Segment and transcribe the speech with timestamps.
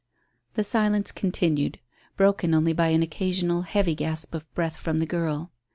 [0.55, 1.79] The silence continued,
[2.17, 5.51] broken only by an occasional heavy gasp of breath from the girl.